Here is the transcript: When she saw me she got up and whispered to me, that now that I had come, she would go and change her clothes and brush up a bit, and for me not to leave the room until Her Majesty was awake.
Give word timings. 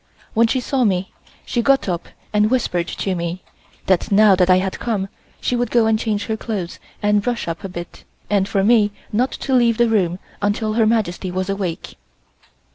When 0.33 0.47
she 0.47 0.59
saw 0.59 0.83
me 0.83 1.11
she 1.45 1.61
got 1.61 1.87
up 1.87 2.07
and 2.33 2.49
whispered 2.49 2.87
to 2.87 3.13
me, 3.13 3.43
that 3.85 4.11
now 4.11 4.33
that 4.35 4.49
I 4.49 4.57
had 4.57 4.79
come, 4.79 5.09
she 5.39 5.55
would 5.55 5.69
go 5.69 5.85
and 5.85 5.99
change 5.99 6.25
her 6.25 6.35
clothes 6.35 6.79
and 7.03 7.21
brush 7.21 7.47
up 7.47 7.63
a 7.63 7.69
bit, 7.69 8.03
and 8.27 8.47
for 8.49 8.63
me 8.63 8.89
not 9.13 9.29
to 9.33 9.53
leave 9.53 9.77
the 9.77 9.89
room 9.89 10.17
until 10.41 10.73
Her 10.73 10.87
Majesty 10.87 11.29
was 11.29 11.49
awake. 11.51 11.97